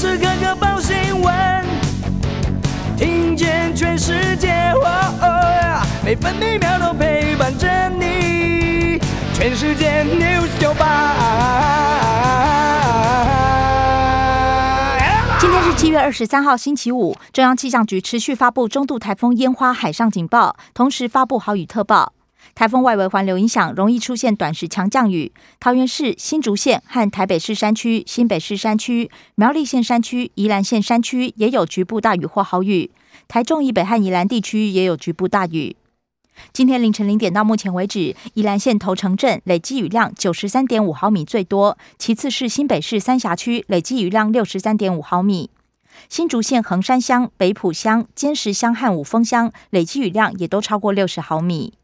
[0.00, 1.62] 时刻刻报新闻，
[2.96, 4.72] 听见全世界，
[6.02, 8.98] 每分每秒都陪伴着你。
[9.34, 11.14] 全世界 news 九八。
[15.38, 17.14] 今天是七月二十三号，星期五。
[17.30, 22.14] 中央气象局持续发布中度台风烟花海上警报，同时发布豪雨特报。
[22.54, 25.32] 台风外围环流影响，容易出现短时强降雨。
[25.58, 32.90] 桃园市、新竹县和台北市山区、新北市山区、苗栗县山区、宜兰县山区也有局部大雨或豪雨。
[33.28, 35.76] 台中以北和宜兰地区也有局部大雨。
[36.52, 45.50] 今天凌晨零点到目前为止，宜兰县头城镇累积雨量九十三点五毫米最多，其次是新北市三峡区累积雨量六十三点五毫米。
[46.08, 51.74] 新竹县横山乡、北埔乡、尖石乡和五峰乡累积雨量也都超过六十毫米。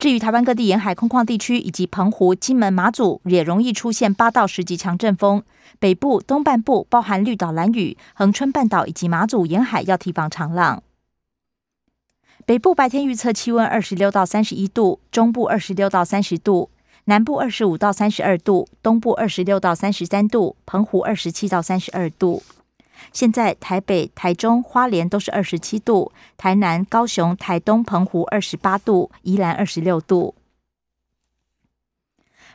[0.00, 5.42] 至于台湾各地沿海空旷地区以及澎湖、金门、马祖，也容易出现八到十级强阵风。
[5.78, 10.82] 北部、东半部包含绿岛、蓝屿、恒春半岛以及马祖沿海要提防长浪。
[12.46, 16.70] 北部白天预测气温二十六到三十一度，中部二十六到三十度，
[17.04, 22.42] 南部二十五到三十二度，东部二十六到三十三度，澎湖二十七到三十二度。
[23.12, 30.34] 现在台北、台中、花莲都是二十七度，台南、高雄、台东、澎湖二十八度，宜兰二十六度。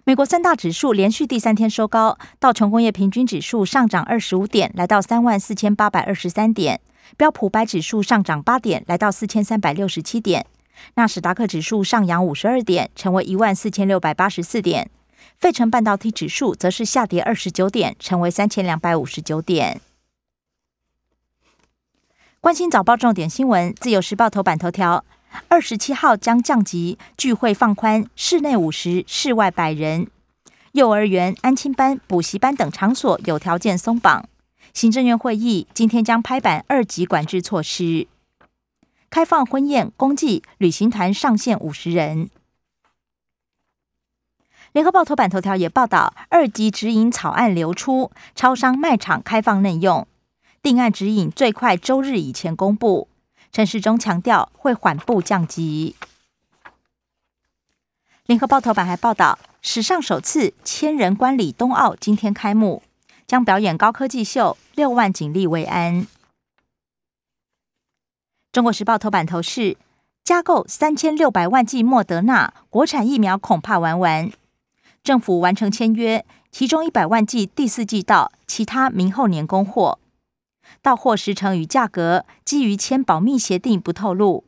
[0.08, 6.78] 美国三大指数连续第三天收高，道琼工业平均指数上涨二十五点，来到三万四千八百二十三点；
[7.18, 10.44] 标普白指数上涨八点，来到四千三百六十七点；
[10.94, 14.86] 纳斯达克指数上扬五十二点，成为一万四千六百八十四点；
[15.40, 19.82] 费城半导体指数则是下跌二十九点，成为三千两百五十九点。
[22.46, 25.04] 关心早报重点新闻，自由时报头版头条：
[25.48, 30.06] 二十七号将降级，聚会放宽，室内五十，室外百人。
[30.74, 34.30] 幼儿园、安亲班、补习班等场所有条件松绑。
[34.76, 38.06] 行政院会议今天将拍板二级管制措施，
[39.10, 42.30] 开放婚宴、公祭、旅行团上限五十人。
[44.72, 50.08] 联合报头版头条也报道，二级指引草案流出，超商卖场开放内用。
[50.66, 53.08] 定案指引最快周日以前公布。
[53.52, 55.96] 陈时中强调会缓步降级。
[58.26, 62.82] 联合报头版还报道，史上首次千人观礼冬奥今天开幕，
[63.28, 66.08] 将表演高科技秀，六万警力维安。
[68.52, 69.78] 中国时报头版头是
[70.24, 74.32] 加购三千六百万剂莫德纳国产疫苗，恐怕玩完。
[75.04, 80.00] 政府完成签约，其中一百万剂第四季到，其他明后年供货。
[80.82, 84.44] 到货时程与价格基于签保密协定不透露，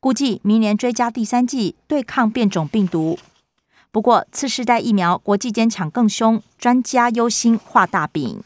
[0.00, 3.18] 估计明年追加第三季对抗变种病毒。
[3.90, 8.42] 不过次世代疫苗国际间抢更凶，专家忧心画大饼。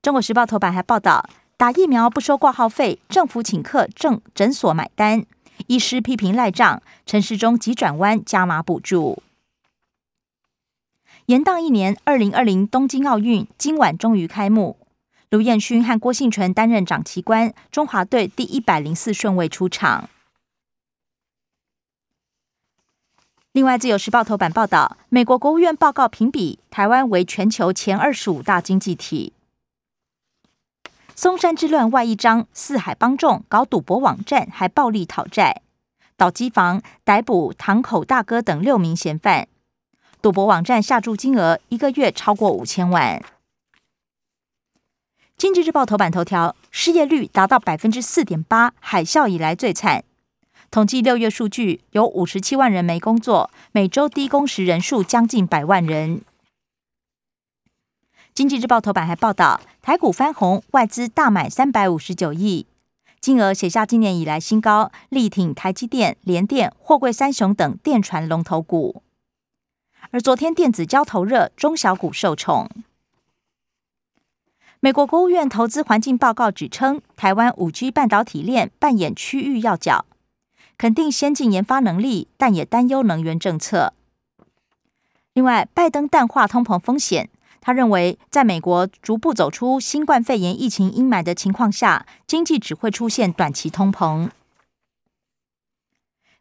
[0.00, 5.26] 中国时报头版还报道，打疫苗不收挂号费，政府请客证诊所买单，
[5.66, 9.22] 医师批评赖账，陈时中急转弯加码补助。
[11.26, 14.78] 延宕一年，二零二零东京奥运今晚终于开幕。
[15.30, 20.08] 卢彦勋和郭幸纯担任掌旗官，中华队第一百零四顺位出场。
[23.52, 29.34] 另外，《自由时报》头版报道，美国国务院报告评比台湾为全球前二十五大经济体。
[31.14, 35.60] 松山之乱外一章，四海帮众搞赌博网站，还暴力讨债，
[36.16, 39.46] 倒机房逮捕堂口大哥等六名嫌犯。
[40.22, 43.22] 赌博网站下注金额一个月超过五千万。
[45.38, 50.02] 经济日报头版头条：失业率达到百分之四点八，海啸以来最惨。
[50.68, 56.22] 统计六月数据，有五十七万人没工作，每周低工时人数将近百万人。
[58.34, 62.66] 经济日报头版还报道，台股翻红，外资大买三百五十九亿，
[63.20, 69.04] 金额写下今年以来新高，力挺台积电、联电、货柜三雄等电传龙头股。
[70.10, 72.68] 而昨天电子交投热，中小股受宠。
[74.80, 80.04] 美国国务院投资环境报告指称，台湾五 G 半导体链扮演区域要角，
[80.76, 83.92] 肯定先进研发能力，但也担忧能源政策。
[85.32, 87.28] 另外，拜登淡化通膨风险，
[87.60, 94.30] 他认为，在美国逐步走出新冠肺炎疫情阴霾的情况下，经济只会出现短期通膨。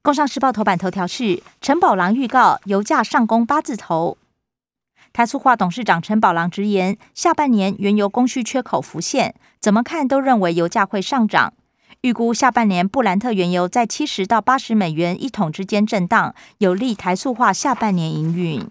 [0.03, 4.19] 工商时报头版头条是陈宝郎预告油价上攻八字头。
[5.17, 11.55] 台塑化董事长陈宝郎直言，下半年原油供需缺口浮现，怎么看都认为油价会上涨。
[12.01, 18.69] 预估下半年布兰特原油在七十到八十美元一桶之间震荡，有利台塑化下半年营运。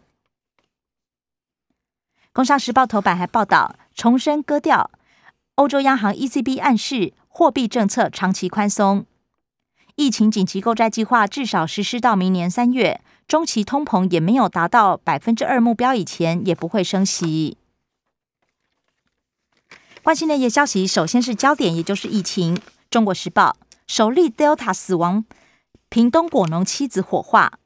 [2.33, 4.93] 工商时报头版还报道重申割掉，
[5.57, 9.05] 欧洲央行 ECB 暗示货币政策长期宽松，
[9.97, 17.57] 疫情紧急购债计划至少实施到明年三月，中期通膨也没有达到百分之二目标以前，也不会升息。
[20.03, 22.61] 关心内页消息，首先是焦点，也就是疫情。
[22.91, 23.57] 中国时报
[23.87, 25.25] 首例 Delta 死亡，
[25.89, 27.59] 屏东果农妻子火化，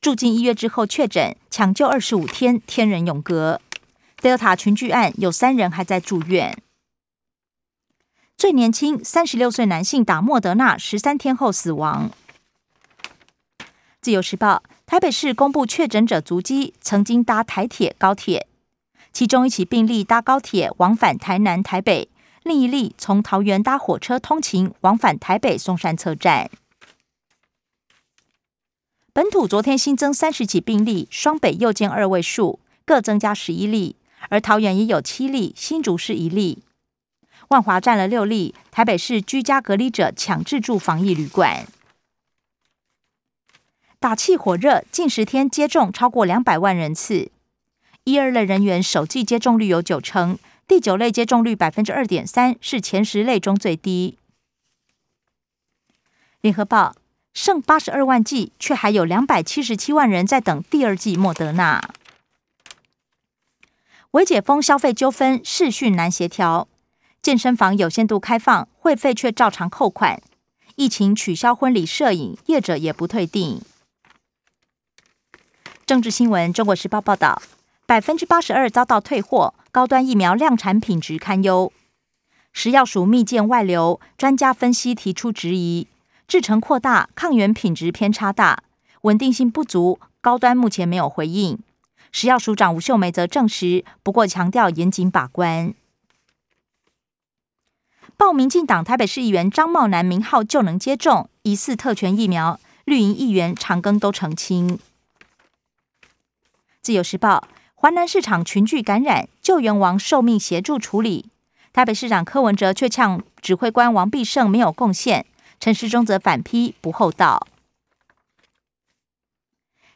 [0.00, 3.60] 住进医院之后确诊，抢救二十五天，天人永隔。
[4.22, 6.56] Delta 群聚案有三人还在住院。
[8.44, 12.10] 最年轻三十六岁男性打莫德纳，十三天后死亡。
[14.02, 18.46] 自由时报台北市公布确诊者足迹，曾经搭台铁、高铁。
[19.14, 22.10] 其中一起病例搭高铁往返台南、台北，
[22.42, 26.50] 另一例从桃园搭火车通勤往返台北松山车站。
[29.14, 33.96] 本土昨天新增三十起病例，双北又见二位数，各增加十一例，
[34.28, 36.62] 而桃园也有七例，新竹市一例，
[37.54, 38.52] 万华占了六例。
[38.72, 41.68] 台北市居家隔离者强制住防疫旅馆。
[44.00, 47.30] 打气火热，近十天接种超过两百万人次。
[48.02, 50.36] 一二类人员首季接种率有九成，
[50.66, 54.18] 第九类接种率百分之二点三，是前十类中最低。
[56.40, 56.96] 联合报
[57.32, 61.88] 剩八十二万剂，却还有两百七十七万人在等第二剂莫德纳。
[64.10, 66.68] 维解封消费纠纷，视讯难协调，
[67.24, 70.20] 健身房有限度开放，会费却照常扣款。
[70.74, 73.62] 疫情取消婚礼摄影，业者也不退订。
[75.86, 77.40] 政治新闻，中国时报报道。
[77.86, 81.72] 百分之八十二遭到退货，高端疫苗量产品质堪忧。
[82.52, 85.86] 食药署密件外流，专家分析提出质疑。
[86.28, 88.64] 制程扩大，抗原品质偏差大，
[89.02, 89.98] 稳定性不足。
[90.20, 91.58] 高端目前没有回应。
[92.12, 95.72] 食药署长吴秀梅则证实，不过强调严谨把关。
[98.16, 104.78] 报民进党台北市议员张茂南名号就能接种疑似特权疫苗，绿营议员长庚都澄清。
[106.80, 107.48] 自由时报。
[107.76, 111.28] 华南市场群聚感染，救援王受命协助处理。
[111.70, 115.26] 台北市长柯文哲却呛指挥官王必胜没有贡献，
[115.60, 117.46] 陈时中则反批不厚道。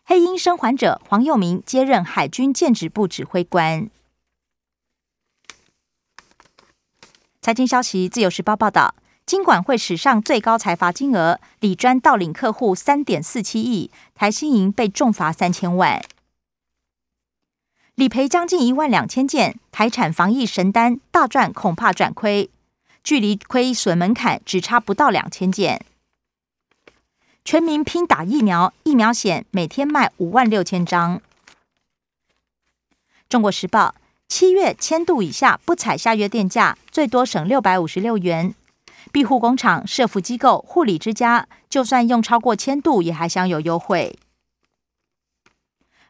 [0.04, 3.88] 黑鹰生还者黄佑明接任海军舰指部指挥官。
[7.48, 16.04] 财经消息，自由时报报道，金管会史上最高财罚金额，李专盗领客户三点四七亿，台新营被重罚三千万。
[17.94, 22.50] 理赔将近一万两千件，台产防疫神单大赚，恐怕转亏，
[23.02, 25.80] 距离亏损门槛只差不到两千件。
[27.46, 31.22] 全民拼打疫苗，疫苗险每天卖五万六千张。
[33.26, 33.94] 中国时报
[34.28, 38.54] 七月千度以下不采下月电价，最多省六百五十六元。
[39.10, 44.18] 庇护工厂、社福机构、护理之家，就算用超过千度，也还享有优惠。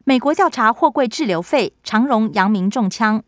[0.03, 3.23] 美国调查货柜滞留费，长荣、扬明中枪，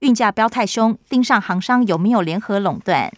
[0.00, 3.10] 运价飙太凶，盯上行商有没有联合垄断？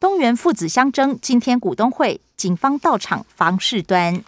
[0.00, 4.24] 东元父子相争，今天股东会，警方到场防事端。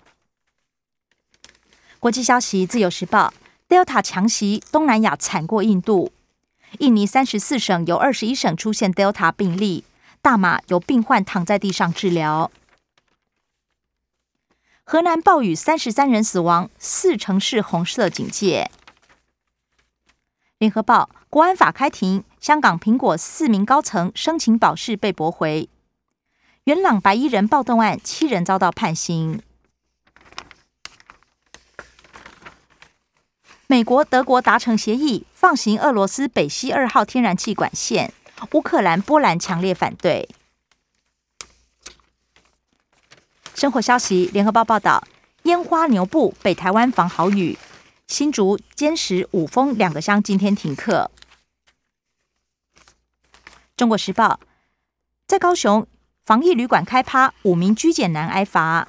[1.99, 3.35] 国际消息，自由时报
[3.69, 6.13] ，Delta 强袭东南亚，惨过印度，
[6.79, 9.85] 印尼三十四省有二十一省出现 Delta 病例，
[10.23, 12.51] 大马有病患躺在地上治疗。
[14.85, 18.71] 河南暴雨，三十三人死亡，四城市红色警戒。
[20.57, 25.69] 联合报，国安法开庭，香港苹果四名高层申请保释被驳回。
[26.65, 29.43] 元朗白衣人暴动案，七人遭到判刑。
[33.71, 38.15] 美国、德国达成协议，放行俄罗斯北溪二号天然气管线。
[38.53, 40.27] 乌克兰、波兰强烈反对。
[43.55, 45.07] 生活消息，联合报报道：
[45.43, 47.59] 烟花牛布北台湾防豪雨，
[48.07, 51.11] 新竹、坚石、五峰两个乡今天停课。
[53.77, 54.41] 中国时报
[55.27, 55.87] 在高雄
[56.25, 58.89] 防疫旅馆开趴，五名居检男挨罚。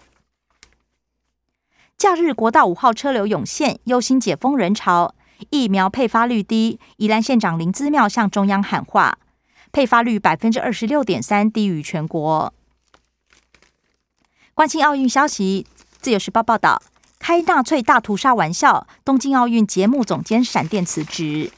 [1.99, 5.13] 假日国道五号车流涌现，忧心解封人潮，
[5.49, 6.79] 疫苗配发率低。
[6.95, 9.17] 宜兰县长林姿妙向中央喊话，
[9.73, 12.53] 配发率百分之二十六点三，低于全国。
[14.53, 15.67] 关心奥运消息，
[15.99, 16.81] 自由时报报道：
[17.19, 21.51] 开纳粹大屠杀玩笑，东京奥运节目总监闪电辞职。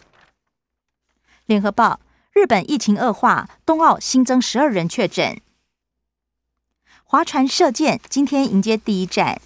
[1.45, 1.99] 联合报：
[2.33, 5.39] 日本疫情恶化，冬奥新增十二人确诊。
[7.03, 9.39] 划船射箭今天迎接第一站。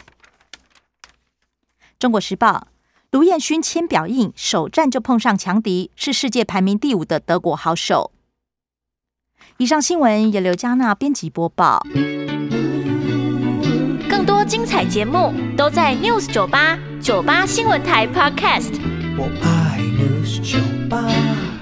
[1.98, 2.68] 中国时报：
[3.12, 8.12] 卢彦勋签表印，首战就碰上强敌，是世界排名第五的德国好手。
[9.58, 11.82] 以上新闻由刘嘉娜编辑播报。
[14.10, 18.74] 更多精彩节目都在 News 九八九八新闻台 Podcast。
[19.18, 20.60] 我爱 News 酒
[20.90, 21.55] 吧。